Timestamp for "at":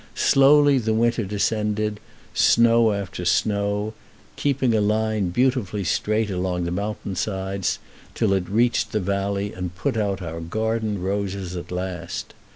11.55-11.69